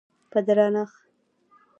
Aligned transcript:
په 0.31 0.39
درنښت 0.47 0.97